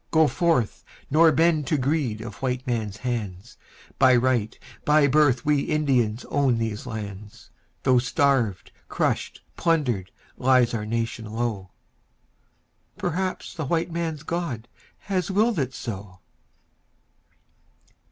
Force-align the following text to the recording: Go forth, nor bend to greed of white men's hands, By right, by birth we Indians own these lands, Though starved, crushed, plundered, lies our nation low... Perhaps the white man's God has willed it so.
Go 0.09 0.25
forth, 0.27 0.83
nor 1.11 1.31
bend 1.31 1.67
to 1.67 1.77
greed 1.77 2.21
of 2.21 2.37
white 2.41 2.65
men's 2.65 2.97
hands, 3.05 3.55
By 3.99 4.15
right, 4.15 4.57
by 4.83 5.05
birth 5.05 5.45
we 5.45 5.59
Indians 5.59 6.25
own 6.31 6.57
these 6.57 6.87
lands, 6.87 7.51
Though 7.83 7.99
starved, 7.99 8.71
crushed, 8.89 9.43
plundered, 9.57 10.11
lies 10.37 10.73
our 10.73 10.87
nation 10.87 11.25
low... 11.25 11.69
Perhaps 12.97 13.53
the 13.53 13.65
white 13.65 13.91
man's 13.91 14.23
God 14.23 14.67
has 15.01 15.29
willed 15.29 15.59
it 15.59 15.75
so. 15.75 16.19